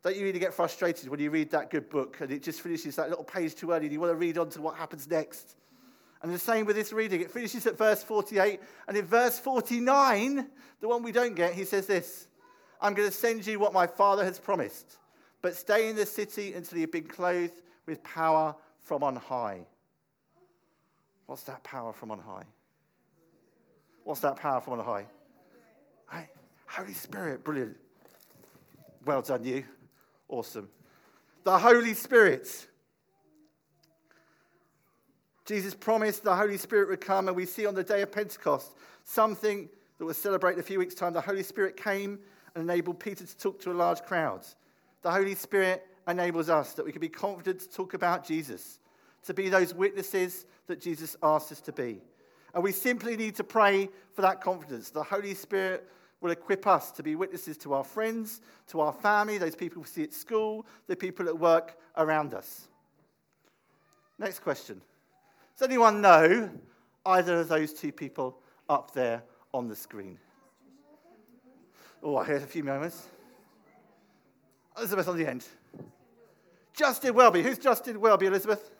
Don't 0.02 0.16
you 0.16 0.24
really 0.24 0.38
get 0.38 0.54
frustrated 0.54 1.08
when 1.08 1.18
you 1.18 1.30
read 1.30 1.50
that 1.50 1.70
good 1.70 1.88
book 1.90 2.20
and 2.20 2.30
it 2.30 2.42
just 2.42 2.60
finishes 2.60 2.96
that 2.96 3.08
little 3.08 3.24
page 3.24 3.54
too 3.54 3.72
early 3.72 3.86
and 3.86 3.92
you 3.92 4.00
want 4.00 4.12
to 4.12 4.16
read 4.16 4.38
on 4.38 4.48
to 4.50 4.62
what 4.62 4.76
happens 4.76 5.08
next? 5.08 5.56
And 6.22 6.32
the 6.32 6.38
same 6.38 6.64
with 6.66 6.76
this 6.76 6.92
reading. 6.92 7.20
It 7.20 7.30
finishes 7.30 7.66
at 7.66 7.76
verse 7.76 8.02
48. 8.02 8.60
And 8.88 8.96
in 8.96 9.04
verse 9.04 9.38
49, 9.38 10.48
the 10.80 10.88
one 10.88 11.02
we 11.02 11.12
don't 11.12 11.34
get, 11.34 11.54
he 11.54 11.64
says 11.64 11.86
this 11.86 12.28
I'm 12.80 12.94
going 12.94 13.08
to 13.08 13.14
send 13.14 13.46
you 13.46 13.58
what 13.58 13.72
my 13.72 13.86
father 13.86 14.24
has 14.24 14.38
promised, 14.38 14.98
but 15.42 15.54
stay 15.54 15.88
in 15.88 15.96
the 15.96 16.06
city 16.06 16.52
until 16.54 16.78
you've 16.78 16.92
been 16.92 17.06
clothed 17.06 17.62
with 17.86 18.02
power 18.02 18.54
from 18.86 19.02
on 19.02 19.16
high. 19.16 19.66
What's 21.26 21.42
that 21.42 21.62
power 21.64 21.92
from 21.92 22.12
on 22.12 22.20
high? 22.20 22.44
What's 24.04 24.20
that 24.20 24.36
power 24.36 24.60
from 24.60 24.78
on 24.78 24.84
high? 24.84 25.06
Holy 26.68 26.92
Spirit, 26.92 27.42
brilliant. 27.42 27.76
Well 29.04 29.22
done, 29.22 29.44
you. 29.44 29.64
Awesome. 30.28 30.68
The 31.44 31.56
Holy 31.58 31.94
Spirit. 31.94 32.66
Jesus 35.44 35.74
promised 35.74 36.24
the 36.24 36.34
Holy 36.34 36.58
Spirit 36.58 36.88
would 36.88 37.00
come, 37.00 37.28
and 37.28 37.36
we 37.36 37.46
see 37.46 37.66
on 37.66 37.74
the 37.74 37.84
day 37.84 38.02
of 38.02 38.12
Pentecost 38.12 38.76
something 39.04 39.68
that 39.98 40.04
was 40.04 40.16
celebrated 40.16 40.60
a 40.60 40.62
few 40.62 40.78
weeks' 40.78 40.94
time. 40.94 41.12
The 41.12 41.20
Holy 41.20 41.44
Spirit 41.44 41.76
came 41.76 42.18
and 42.54 42.62
enabled 42.62 43.00
Peter 43.00 43.24
to 43.24 43.38
talk 43.38 43.60
to 43.62 43.70
a 43.70 43.74
large 43.74 44.02
crowd. 44.02 44.44
The 45.02 45.10
Holy 45.10 45.34
Spirit 45.34 45.86
enables 46.06 46.48
us 46.48 46.74
that 46.74 46.84
we 46.84 46.92
can 46.92 47.00
be 47.00 47.08
confident 47.08 47.60
to 47.60 47.68
talk 47.68 47.94
about 47.94 48.24
Jesus, 48.24 48.78
to 49.24 49.34
be 49.34 49.48
those 49.48 49.74
witnesses 49.74 50.46
that 50.66 50.80
Jesus 50.80 51.16
asked 51.22 51.52
us 51.52 51.60
to 51.62 51.72
be. 51.72 52.00
And 52.54 52.62
we 52.62 52.72
simply 52.72 53.16
need 53.16 53.34
to 53.36 53.44
pray 53.44 53.88
for 54.14 54.22
that 54.22 54.40
confidence. 54.40 54.90
The 54.90 55.02
Holy 55.02 55.34
Spirit 55.34 55.88
will 56.20 56.30
equip 56.30 56.66
us 56.66 56.90
to 56.92 57.02
be 57.02 57.14
witnesses 57.14 57.56
to 57.58 57.74
our 57.74 57.84
friends, 57.84 58.40
to 58.68 58.80
our 58.80 58.92
family, 58.92 59.38
those 59.38 59.54
people 59.54 59.82
we 59.82 59.88
see 59.88 60.02
at 60.02 60.14
school, 60.14 60.64
the 60.86 60.96
people 60.96 61.28
at 61.28 61.38
work 61.38 61.76
around 61.96 62.34
us. 62.34 62.68
Next 64.18 64.38
question. 64.38 64.80
Does 65.58 65.68
anyone 65.68 66.00
know 66.00 66.50
either 67.04 67.40
of 67.40 67.48
those 67.48 67.72
two 67.72 67.92
people 67.92 68.38
up 68.68 68.92
there 68.94 69.22
on 69.52 69.68
the 69.68 69.76
screen? 69.76 70.18
Oh, 72.02 72.16
I 72.16 72.24
heard 72.24 72.42
a 72.42 72.46
few 72.46 72.64
moments. 72.64 73.06
Elizabeth 74.76 75.08
on 75.08 75.16
the 75.16 75.28
end. 75.28 75.44
Justin 76.76 77.14
Welby. 77.14 77.42
Who's 77.42 77.58
Justin 77.58 77.98
Welby, 78.00 78.26
Elizabeth? 78.26 78.70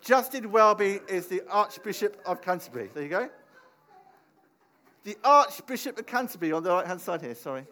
Justin 0.00 0.50
Welby 0.50 1.00
is 1.06 1.26
the 1.26 1.42
Archbishop 1.48 2.20
of 2.24 2.40
Canterbury. 2.40 2.90
There 2.92 3.02
you 3.02 3.08
go. 3.10 3.28
The 5.04 5.16
Archbishop 5.22 5.98
of 5.98 6.06
Canterbury 6.06 6.52
on 6.52 6.62
the 6.62 6.70
right 6.70 6.86
hand 6.86 7.00
side 7.00 7.20
here, 7.20 7.34
sorry. 7.34 7.66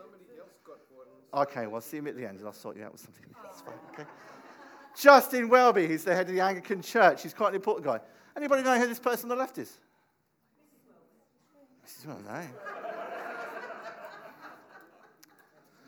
Okay, 1.32 1.66
well, 1.66 1.80
see 1.80 1.96
him 1.96 2.08
at 2.08 2.16
the 2.16 2.26
end 2.26 2.38
and 2.38 2.46
I'll 2.46 2.52
sort 2.52 2.76
you 2.76 2.84
out 2.84 2.92
with 2.92 3.00
something. 3.00 3.24
That's 3.42 3.62
fine, 3.62 3.74
okay? 3.94 4.04
Justin 4.96 5.48
Welby, 5.48 5.88
he's 5.88 6.04
the 6.04 6.14
head 6.14 6.28
of 6.28 6.34
the 6.34 6.40
Anglican 6.40 6.82
Church. 6.82 7.22
He's 7.22 7.32
quite 7.32 7.50
an 7.50 7.54
important 7.54 7.86
guy. 7.86 8.00
Anybody 8.36 8.62
know 8.62 8.78
who 8.78 8.86
this 8.86 8.98
person 8.98 9.30
on 9.30 9.36
the 9.36 9.40
left 9.40 9.56
is? 9.58 9.78
This 11.82 12.04
Mrs. 12.04 12.06
Well, 12.06 12.18
no. 12.28 12.42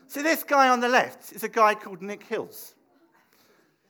See, 0.07 0.21
this 0.21 0.43
guy 0.43 0.69
on 0.69 0.79
the 0.79 0.89
left 0.89 1.31
is 1.31 1.43
a 1.43 1.49
guy 1.49 1.75
called 1.75 2.01
Nick 2.01 2.23
Hills. 2.23 2.73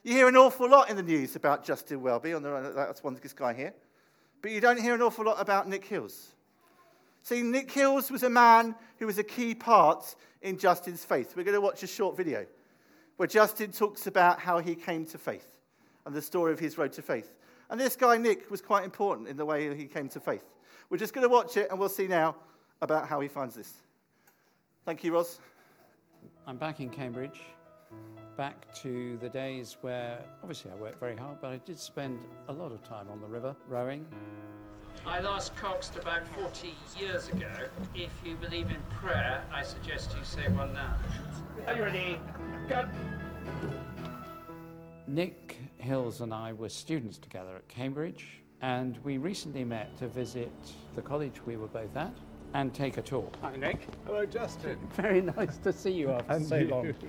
You 0.04 0.12
hear 0.12 0.28
an 0.28 0.36
awful 0.36 0.68
lot 0.68 0.90
in 0.90 0.96
the 0.96 1.02
news 1.02 1.34
about 1.34 1.64
Justin 1.64 2.02
Welby, 2.02 2.34
on 2.34 2.42
the 2.42 2.72
that's 2.76 3.02
one 3.02 3.18
this 3.22 3.32
guy 3.32 3.54
here. 3.54 3.72
But 4.42 4.50
you 4.50 4.60
don't 4.60 4.78
hear 4.78 4.94
an 4.94 5.00
awful 5.00 5.24
lot 5.24 5.40
about 5.40 5.66
Nick 5.66 5.82
Hills. 5.86 6.34
See, 7.22 7.40
Nick 7.40 7.70
Hills 7.70 8.10
was 8.10 8.22
a 8.22 8.28
man 8.28 8.74
who 8.98 9.06
was 9.06 9.16
a 9.16 9.24
key 9.24 9.54
part 9.54 10.14
in 10.42 10.58
Justin's 10.58 11.02
faith. 11.02 11.34
We're 11.34 11.42
going 11.42 11.54
to 11.54 11.60
watch 11.62 11.82
a 11.82 11.86
short 11.86 12.18
video 12.18 12.44
where 13.16 13.26
Justin 13.26 13.72
talks 13.72 14.06
about 14.06 14.40
how 14.40 14.58
he 14.58 14.74
came 14.74 15.06
to 15.06 15.16
faith 15.16 15.48
and 16.04 16.14
the 16.14 16.20
story 16.20 16.52
of 16.52 16.58
his 16.58 16.76
road 16.76 16.92
to 16.92 17.02
faith. 17.02 17.32
And 17.70 17.80
this 17.80 17.96
guy, 17.96 18.18
Nick, 18.18 18.50
was 18.50 18.60
quite 18.60 18.84
important 18.84 19.28
in 19.28 19.38
the 19.38 19.46
way 19.46 19.74
he 19.74 19.86
came 19.86 20.10
to 20.10 20.20
faith. 20.20 20.44
We're 20.90 20.98
just 20.98 21.14
going 21.14 21.26
to 21.26 21.32
watch 21.32 21.56
it 21.56 21.70
and 21.70 21.80
we'll 21.80 21.88
see 21.88 22.06
now 22.06 22.36
about 22.82 23.08
how 23.08 23.20
he 23.20 23.28
finds 23.28 23.54
this. 23.54 23.72
Thank 24.84 25.02
you, 25.02 25.14
Roz. 25.14 25.40
I'm 26.46 26.58
back 26.58 26.80
in 26.80 26.90
Cambridge, 26.90 27.40
back 28.36 28.72
to 28.82 29.16
the 29.18 29.28
days 29.28 29.76
where 29.80 30.18
obviously 30.42 30.70
I 30.70 30.74
worked 30.76 30.98
very 31.00 31.16
hard, 31.16 31.38
but 31.40 31.50
I 31.52 31.58
did 31.58 31.78
spend 31.78 32.18
a 32.48 32.52
lot 32.52 32.72
of 32.72 32.82
time 32.82 33.06
on 33.10 33.20
the 33.20 33.26
river 33.26 33.54
rowing. 33.68 34.04
I 35.06 35.20
last 35.20 35.54
coxed 35.56 35.96
about 35.96 36.26
40 36.28 36.74
years 36.98 37.28
ago. 37.28 37.50
If 37.94 38.10
you 38.24 38.36
believe 38.36 38.70
in 38.70 38.80
prayer, 38.90 39.44
I 39.52 39.62
suggest 39.62 40.14
you 40.18 40.24
say 40.24 40.48
one 40.52 40.72
now. 40.72 40.96
Are 41.66 41.74
you 41.76 41.82
ready? 41.82 42.18
Go. 42.68 42.86
Nick 45.06 45.58
Hills 45.76 46.20
and 46.22 46.32
I 46.32 46.52
were 46.54 46.68
students 46.70 47.18
together 47.18 47.56
at 47.56 47.68
Cambridge, 47.68 48.40
and 48.62 48.98
we 49.04 49.18
recently 49.18 49.64
met 49.64 49.96
to 49.98 50.08
visit 50.08 50.50
the 50.96 51.02
college 51.02 51.44
we 51.44 51.56
were 51.56 51.66
both 51.66 51.94
at 51.96 52.14
and 52.54 52.72
take 52.72 52.96
a 52.96 53.02
tour. 53.02 53.28
Hi, 53.42 53.56
Nick. 53.56 53.86
Hello, 54.06 54.24
Justin. 54.24 54.78
Very 54.94 55.20
nice 55.20 55.58
to 55.58 55.72
see 55.72 55.90
you 55.90 56.10
after 56.12 56.32
And 56.32 56.46
so 56.46 56.56
you. 56.56 56.68
long. 56.68 56.94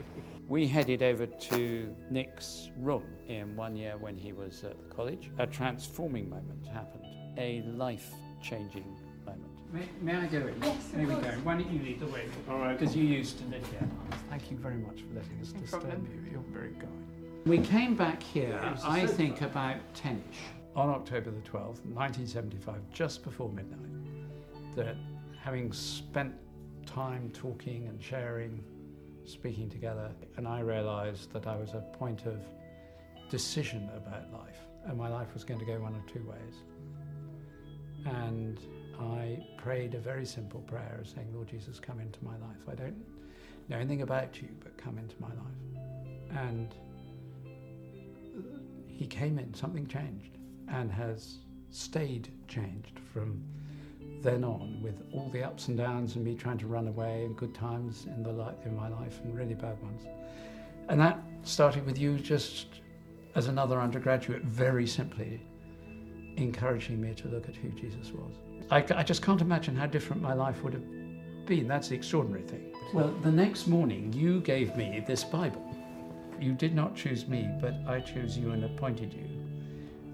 We 0.48 0.68
headed 0.68 1.02
over 1.02 1.26
to 1.26 1.96
Nick's 2.12 2.70
room 2.78 3.04
in 3.28 3.56
one 3.56 3.76
year 3.76 3.98
when 3.98 4.16
he 4.16 4.32
was 4.32 4.64
at 4.64 4.78
the 4.78 4.94
college. 4.96 5.32
A 5.40 5.48
transforming 5.48 6.30
moment 6.30 6.68
happened, 6.68 7.04
a 7.38 7.64
life 7.76 8.12
changing 8.44 8.86
moment. 9.26 9.42
May, 9.74 9.88
may 10.02 10.16
I 10.16 10.28
go 10.28 10.38
in? 10.46 10.54
Yes, 10.62 10.88
There 10.94 11.08
we 11.08 11.16
go. 11.16 11.30
Why 11.44 11.56
don't 11.58 11.72
you 11.72 11.80
lead 11.82 12.00
the 12.00 12.06
way? 12.08 12.26
All 12.48 12.60
right. 12.60 12.78
Because 12.78 12.96
you 12.96 13.04
used 13.04 13.40
to 13.40 13.46
live 13.46 13.68
here. 13.72 13.90
Thank 14.30 14.52
you 14.52 14.58
very 14.58 14.76
much 14.76 15.02
for 15.02 15.16
letting 15.16 15.40
us 15.42 15.52
No 15.54 15.62
disturb 15.62 15.82
problem. 15.82 16.08
you. 16.26 16.32
You're 16.32 16.42
very 16.54 16.74
kind. 16.74 16.92
We 17.46 17.58
came 17.60 17.96
back 17.96 18.22
here, 18.22 18.50
Yeah, 18.50 18.68
it 18.70 18.72
was 18.74 18.82
the 18.84 18.90
I 18.90 19.08
think, 19.08 19.40
time. 19.40 19.50
about 19.50 19.78
10 19.96 20.24
ish. 20.32 20.38
On 20.76 20.90
October 20.90 21.32
the 21.32 21.40
12th, 21.42 21.84
1975, 21.86 22.76
just 22.94 23.24
before 23.24 23.50
midnight, 23.50 23.80
that 24.76 24.96
having 25.42 25.72
spent 25.72 26.34
time 26.86 27.32
talking 27.34 27.88
and 27.88 28.02
sharing, 28.02 28.64
speaking 29.28 29.70
together, 29.70 30.12
and 30.38 30.48
I 30.48 30.60
realized 30.60 31.32
that 31.34 31.48
I 31.48 31.56
was 31.56 31.72
at 31.72 31.78
a 31.94 31.98
point 31.98 32.26
of 32.26 32.40
decision 33.30 33.90
about 33.96 34.32
life, 34.32 34.58
and 34.86 34.98
my 34.98 35.10
life 35.10 35.34
was 35.34 35.44
going 35.44 35.60
to 35.60 35.66
go 35.66 35.80
one 35.80 35.96
of 35.96 36.06
two 36.06 36.24
ways. 36.28 36.56
And 38.06 38.60
I 39.00 39.46
prayed 39.58 39.96
a 39.96 40.00
very 40.00 40.26
simple 40.26 40.62
prayer 40.62 41.02
saying, 41.04 41.34
Lord 41.34 41.48
Jesus, 41.48 41.80
come 41.80 42.00
into 42.00 42.24
my 42.24 42.38
life. 42.38 42.70
I 42.70 42.76
don't 42.76 43.04
know 43.68 43.78
anything 43.78 44.04
about 44.04 44.42
you, 44.42 44.48
but 44.64 44.78
come 44.78 44.98
into 44.98 45.16
my 45.20 45.30
life. 45.30 46.38
And 46.38 46.76
he 48.88 49.08
came 49.08 49.40
in, 49.40 49.54
something 49.54 49.88
changed, 49.88 50.38
and 50.68 50.92
has 50.92 51.40
stayed 51.72 52.30
changed 52.48 53.00
from 53.12 53.44
then 54.26 54.44
on, 54.44 54.80
with 54.82 55.02
all 55.14 55.30
the 55.30 55.44
ups 55.44 55.68
and 55.68 55.78
downs 55.78 56.16
and 56.16 56.26
me 56.26 56.36
trying 56.36 56.58
to 56.58 56.68
run 56.68 56.88
away 56.88 57.24
and 57.26 57.38
good 57.38 57.54
times 57.54 58.06
in 58.08 58.24
the 58.24 58.32
li- 58.32 58.56
in 58.66 58.76
my 58.76 58.90
life 58.90 59.20
and 59.24 59.38
really 59.38 59.54
bad 59.54 59.82
ones. 59.82 60.04
And 60.90 61.00
that 61.00 61.20
started 61.44 61.86
with 61.86 61.98
you 61.98 62.18
just 62.18 62.68
as 63.36 63.48
another 63.48 63.80
undergraduate, 63.80 64.44
very 64.44 64.88
simply 64.88 65.42
encouraging 66.38 67.00
me 67.00 67.14
to 67.14 67.28
look 67.28 67.48
at 67.48 67.56
who 67.56 67.70
Jesus 67.70 68.12
was. 68.12 68.34
I, 68.72 68.84
I 68.96 69.04
just 69.04 69.22
can't 69.22 69.42
imagine 69.42 69.76
how 69.76 69.86
different 69.86 70.22
my 70.22 70.34
life 70.34 70.64
would 70.64 70.74
have 70.74 70.86
been. 71.46 71.68
That's 71.68 71.90
the 71.90 71.96
extraordinary 71.96 72.44
thing. 72.44 72.74
Well, 72.94 73.14
the 73.22 73.32
next 73.32 73.68
morning, 73.68 74.12
you 74.12 74.42
gave 74.42 74.76
me 74.76 75.04
this 75.06 75.24
Bible. 75.24 75.64
You 76.40 76.54
did 76.54 76.74
not 76.74 76.96
choose 76.96 77.28
me, 77.28 77.50
but 77.62 77.76
I 77.88 78.00
chose 78.00 78.38
you 78.38 78.52
and 78.52 78.66
appointed 78.66 79.14
you, 79.14 79.30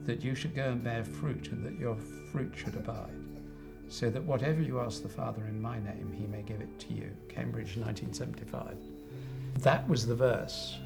that 0.06 0.22
you 0.22 0.36
should 0.36 0.56
go 0.56 0.66
and 0.66 0.84
bear 0.84 1.04
fruit, 1.04 1.50
and 1.52 1.66
that 1.66 1.80
your 1.80 1.96
fruit 2.32 2.54
should 2.56 2.76
abide, 2.76 3.14
so 3.92 4.10
that 4.10 4.24
whatever 4.24 4.62
you 4.62 4.80
ask 4.80 5.04
the 5.04 5.10
Father 5.10 5.44
in 5.48 5.62
my 5.62 5.78
name, 5.80 6.16
he 6.18 6.26
may 6.26 6.42
give 6.42 6.62
it 6.62 6.80
to 6.80 6.94
you. 6.94 7.12
Cambridge, 7.28 7.76
1975. 7.78 8.78
That 9.60 9.88
was 9.88 10.08
the 10.08 10.16
verse 10.16 10.78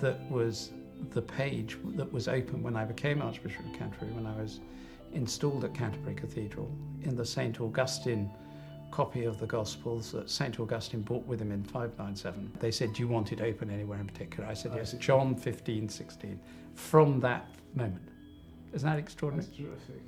that 0.00 0.20
was 0.30 0.70
the 1.10 1.22
page 1.22 1.76
that 1.96 2.10
was 2.12 2.28
open 2.28 2.62
when 2.62 2.76
I 2.76 2.84
became 2.84 3.20
Archbishop 3.20 3.66
of 3.66 3.72
Canterbury, 3.72 4.12
when 4.12 4.26
I 4.26 4.36
was 4.40 4.60
installed 5.12 5.64
at 5.64 5.74
Canterbury 5.74 6.14
Cathedral 6.14 6.70
in 7.02 7.16
the 7.16 7.24
St. 7.24 7.60
Augustine 7.60 8.30
copy 8.90 9.24
of 9.24 9.38
the 9.38 9.46
Gospels 9.46 10.12
that 10.12 10.30
St. 10.30 10.60
Augustine 10.60 11.02
brought 11.02 11.26
with 11.26 11.40
him 11.40 11.50
in 11.50 11.64
597. 11.64 12.52
They 12.60 12.70
said, 12.70 12.92
Do 12.92 13.02
you 13.02 13.08
want 13.08 13.32
it 13.32 13.40
open 13.40 13.70
anywhere 13.70 13.98
in 13.98 14.06
particular? 14.06 14.48
I 14.48 14.54
said, 14.54 14.72
Yes, 14.74 14.92
John 14.92 15.34
15, 15.34 15.88
16. 15.88 16.40
From 16.74 17.20
that 17.20 17.48
moment. 17.74 18.08
Isn't 18.72 18.88
that 18.88 18.98
extraordinary? 18.98 19.46
That's 19.46 19.56
terrific. 19.56 20.02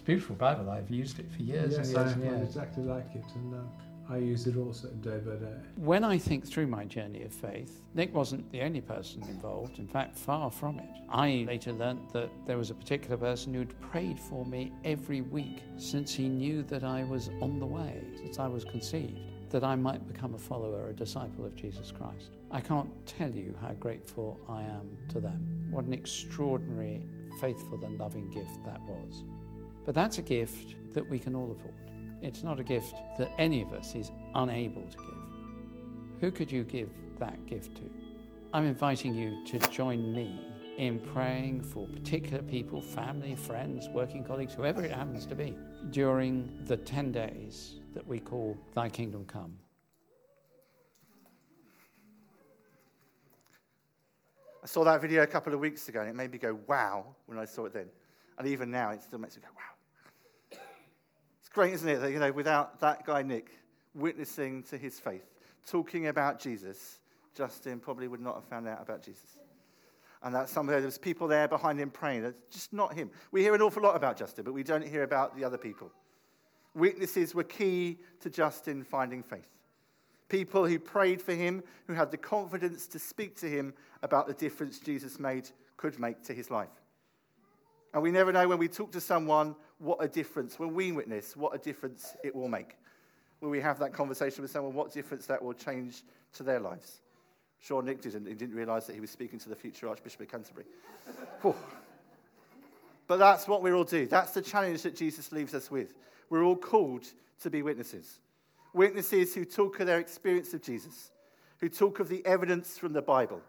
It's 0.00 0.06
a 0.06 0.12
beautiful 0.12 0.36
Bible. 0.36 0.70
I've 0.70 0.88
used 0.88 1.18
it 1.18 1.30
for 1.30 1.42
years 1.42 1.74
yes, 1.76 1.88
and 1.88 1.98
I 1.98 2.10
and 2.10 2.22
years. 2.24 2.48
exactly 2.48 2.84
like 2.84 3.14
it, 3.14 3.22
and 3.34 3.52
um, 3.52 3.68
I 4.08 4.16
use 4.16 4.46
it 4.46 4.56
also 4.56 4.88
day 4.88 5.18
by 5.18 5.34
day. 5.34 5.52
When 5.76 6.04
I 6.04 6.16
think 6.16 6.46
through 6.46 6.68
my 6.68 6.86
journey 6.86 7.22
of 7.22 7.34
faith, 7.34 7.82
Nick 7.92 8.14
wasn't 8.14 8.50
the 8.50 8.62
only 8.62 8.80
person 8.80 9.22
involved. 9.24 9.78
In 9.78 9.86
fact, 9.86 10.16
far 10.16 10.50
from 10.50 10.78
it. 10.78 10.88
I 11.10 11.44
later 11.46 11.72
learnt 11.72 12.14
that 12.14 12.30
there 12.46 12.56
was 12.56 12.70
a 12.70 12.74
particular 12.74 13.18
person 13.18 13.52
who'd 13.52 13.78
prayed 13.82 14.18
for 14.18 14.46
me 14.46 14.72
every 14.84 15.20
week 15.20 15.60
since 15.76 16.14
he 16.14 16.30
knew 16.30 16.62
that 16.62 16.82
I 16.82 17.04
was 17.04 17.28
on 17.42 17.58
the 17.58 17.66
way, 17.66 18.02
since 18.16 18.38
I 18.38 18.46
was 18.46 18.64
conceived, 18.64 19.20
that 19.50 19.64
I 19.64 19.76
might 19.76 20.08
become 20.08 20.32
a 20.32 20.38
follower, 20.38 20.88
a 20.88 20.94
disciple 20.94 21.44
of 21.44 21.54
Jesus 21.56 21.92
Christ. 21.92 22.38
I 22.50 22.62
can't 22.62 22.88
tell 23.04 23.30
you 23.30 23.54
how 23.60 23.74
grateful 23.74 24.40
I 24.48 24.62
am 24.62 24.96
to 25.10 25.20
them. 25.20 25.68
What 25.70 25.84
an 25.84 25.92
extraordinary, 25.92 27.04
faithful, 27.38 27.84
and 27.84 28.00
loving 28.00 28.30
gift 28.30 28.64
that 28.64 28.80
was. 28.84 29.24
But 29.90 29.96
that's 29.96 30.18
a 30.18 30.22
gift 30.22 30.76
that 30.94 31.10
we 31.10 31.18
can 31.18 31.34
all 31.34 31.50
afford. 31.50 31.74
It's 32.22 32.44
not 32.44 32.60
a 32.60 32.62
gift 32.62 32.94
that 33.18 33.32
any 33.38 33.60
of 33.60 33.72
us 33.72 33.96
is 33.96 34.12
unable 34.36 34.82
to 34.82 34.96
give. 34.96 36.20
Who 36.20 36.30
could 36.30 36.52
you 36.52 36.62
give 36.62 36.90
that 37.18 37.44
gift 37.46 37.74
to? 37.78 37.90
I'm 38.54 38.66
inviting 38.66 39.16
you 39.16 39.44
to 39.46 39.58
join 39.68 40.12
me 40.14 40.40
in 40.78 41.00
praying 41.00 41.62
for 41.62 41.88
particular 41.88 42.40
people, 42.40 42.80
family, 42.80 43.34
friends, 43.34 43.88
working 43.88 44.22
colleagues, 44.22 44.54
whoever 44.54 44.84
it 44.84 44.92
happens 44.92 45.26
to 45.26 45.34
be, 45.34 45.56
during 45.90 46.56
the 46.66 46.76
10 46.76 47.10
days 47.10 47.80
that 47.92 48.06
we 48.06 48.20
call 48.20 48.56
Thy 48.74 48.88
Kingdom 48.88 49.24
Come. 49.24 49.58
I 54.62 54.66
saw 54.66 54.84
that 54.84 55.00
video 55.00 55.24
a 55.24 55.26
couple 55.26 55.52
of 55.52 55.58
weeks 55.58 55.88
ago 55.88 55.98
and 55.98 56.08
it 56.08 56.14
made 56.14 56.30
me 56.30 56.38
go, 56.38 56.60
wow, 56.68 57.06
when 57.26 57.40
I 57.40 57.44
saw 57.44 57.64
it 57.64 57.72
then. 57.72 57.86
And 58.38 58.46
even 58.46 58.70
now, 58.70 58.90
it 58.90 59.02
still 59.02 59.18
makes 59.18 59.34
me 59.36 59.42
go, 59.42 59.48
wow. 59.56 59.79
Great, 61.52 61.72
isn't 61.74 61.88
it, 61.88 62.00
that, 62.00 62.12
you 62.12 62.18
know, 62.18 62.30
without 62.30 62.78
that 62.80 63.04
guy, 63.04 63.22
Nick, 63.22 63.50
witnessing 63.94 64.62
to 64.64 64.78
his 64.78 65.00
faith, 65.00 65.24
talking 65.66 66.06
about 66.06 66.38
Jesus, 66.38 67.00
Justin 67.34 67.80
probably 67.80 68.08
would 68.08 68.20
not 68.20 68.36
have 68.36 68.44
found 68.44 68.68
out 68.68 68.80
about 68.80 69.02
Jesus. 69.02 69.38
And 70.22 70.34
that 70.34 70.48
somewhere 70.48 70.80
there's 70.80 70.98
people 70.98 71.26
there 71.26 71.48
behind 71.48 71.80
him 71.80 71.90
praying. 71.90 72.22
That's 72.22 72.40
just 72.50 72.72
not 72.72 72.94
him. 72.94 73.10
We 73.32 73.42
hear 73.42 73.54
an 73.54 73.62
awful 73.62 73.82
lot 73.82 73.96
about 73.96 74.16
Justin, 74.16 74.44
but 74.44 74.52
we 74.52 74.62
don't 74.62 74.86
hear 74.86 75.02
about 75.02 75.36
the 75.36 75.44
other 75.44 75.58
people. 75.58 75.90
Witnesses 76.74 77.34
were 77.34 77.44
key 77.44 77.98
to 78.20 78.30
Justin 78.30 78.84
finding 78.84 79.22
faith. 79.22 79.48
People 80.28 80.66
who 80.66 80.78
prayed 80.78 81.20
for 81.20 81.34
him, 81.34 81.64
who 81.86 81.94
had 81.94 82.12
the 82.12 82.16
confidence 82.16 82.86
to 82.88 82.98
speak 82.98 83.34
to 83.40 83.46
him 83.46 83.74
about 84.02 84.28
the 84.28 84.34
difference 84.34 84.78
Jesus 84.78 85.18
made 85.18 85.50
could 85.76 85.98
make 85.98 86.22
to 86.24 86.32
his 86.32 86.50
life. 86.50 86.68
And 87.92 88.02
we 88.02 88.12
never 88.12 88.32
know 88.32 88.46
when 88.46 88.58
we 88.58 88.68
talk 88.68 88.92
to 88.92 89.00
someone 89.00 89.56
what 89.80 89.98
a 90.00 90.08
difference, 90.08 90.58
when 90.58 90.74
we 90.74 90.92
witness, 90.92 91.36
what 91.36 91.54
a 91.54 91.58
difference 91.58 92.14
it 92.22 92.34
will 92.34 92.48
make. 92.48 92.76
When 93.40 93.50
we 93.50 93.60
have 93.60 93.78
that 93.78 93.94
conversation 93.94 94.42
with 94.42 94.50
someone, 94.50 94.74
what 94.74 94.92
difference 94.92 95.26
that 95.26 95.42
will 95.42 95.54
change 95.54 96.02
to 96.34 96.42
their 96.42 96.60
lives. 96.60 97.00
Sure, 97.58 97.82
Nick 97.82 98.02
didn't. 98.02 98.26
He 98.26 98.34
didn't 98.34 98.54
realize 98.54 98.86
that 98.86 98.94
he 98.94 99.00
was 99.00 99.10
speaking 99.10 99.38
to 99.40 99.48
the 99.48 99.56
future 99.56 99.88
Archbishop 99.88 100.20
of 100.20 100.28
Canterbury. 100.28 100.66
but 103.06 103.16
that's 103.16 103.48
what 103.48 103.62
we 103.62 103.72
all 103.72 103.84
do. 103.84 104.06
That's 104.06 104.32
the 104.32 104.42
challenge 104.42 104.82
that 104.82 104.94
Jesus 104.94 105.32
leaves 105.32 105.54
us 105.54 105.70
with. 105.70 105.94
We're 106.28 106.44
all 106.44 106.56
called 106.56 107.06
to 107.42 107.50
be 107.50 107.62
witnesses. 107.62 108.20
Witnesses 108.74 109.34
who 109.34 109.46
talk 109.46 109.80
of 109.80 109.86
their 109.86 109.98
experience 109.98 110.52
of 110.52 110.62
Jesus, 110.62 111.10
who 111.58 111.70
talk 111.70 112.00
of 112.00 112.08
the 112.08 112.24
evidence 112.26 112.76
from 112.76 112.92
the 112.92 113.02
Bible. 113.02 113.40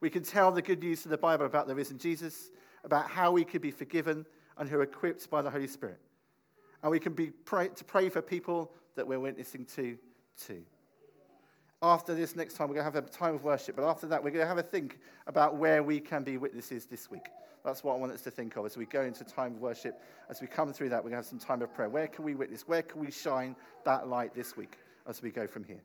We 0.00 0.10
can 0.10 0.22
tell 0.22 0.52
the 0.52 0.62
good 0.62 0.82
news 0.82 1.06
of 1.06 1.10
the 1.10 1.18
Bible 1.18 1.46
about 1.46 1.66
the 1.66 1.74
risen 1.74 1.98
Jesus, 1.98 2.50
about 2.84 3.08
how 3.08 3.32
we 3.32 3.44
could 3.44 3.62
be 3.62 3.70
forgiven 3.70 4.26
and 4.58 4.68
who 4.68 4.78
are 4.78 4.82
equipped 4.82 5.28
by 5.30 5.42
the 5.42 5.50
Holy 5.50 5.66
Spirit. 5.66 5.98
And 6.82 6.90
we 6.90 7.00
can 7.00 7.12
be 7.12 7.28
pray, 7.30 7.68
to 7.68 7.84
pray 7.84 8.08
for 8.08 8.20
people 8.20 8.72
that 8.94 9.06
we're 9.06 9.20
witnessing 9.20 9.64
to, 9.76 9.96
too. 10.38 10.62
After 11.82 12.14
this 12.14 12.36
next 12.36 12.54
time, 12.54 12.68
we're 12.68 12.74
going 12.74 12.86
to 12.86 12.92
have 12.92 13.04
a 13.04 13.08
time 13.08 13.34
of 13.34 13.44
worship. 13.44 13.76
But 13.76 13.88
after 13.88 14.06
that, 14.06 14.22
we're 14.22 14.30
going 14.30 14.44
to 14.44 14.48
have 14.48 14.58
a 14.58 14.62
think 14.62 14.98
about 15.26 15.56
where 15.56 15.82
we 15.82 16.00
can 16.00 16.22
be 16.22 16.36
witnesses 16.36 16.86
this 16.86 17.10
week. 17.10 17.26
That's 17.64 17.82
what 17.82 17.94
I 17.94 17.96
want 17.96 18.12
us 18.12 18.20
to 18.22 18.30
think 18.30 18.56
of 18.56 18.66
as 18.66 18.76
we 18.76 18.84
go 18.84 19.02
into 19.02 19.24
time 19.24 19.54
of 19.54 19.60
worship. 19.60 20.00
As 20.28 20.40
we 20.40 20.46
come 20.46 20.72
through 20.72 20.90
that, 20.90 20.98
we're 20.98 21.10
going 21.10 21.22
to 21.22 21.26
have 21.26 21.26
some 21.26 21.38
time 21.38 21.62
of 21.62 21.72
prayer. 21.74 21.88
Where 21.88 22.06
can 22.06 22.24
we 22.24 22.34
witness? 22.34 22.68
Where 22.68 22.82
can 22.82 23.00
we 23.00 23.10
shine 23.10 23.56
that 23.84 24.08
light 24.08 24.34
this 24.34 24.56
week 24.56 24.78
as 25.06 25.22
we 25.22 25.30
go 25.30 25.46
from 25.46 25.64
here? 25.64 25.80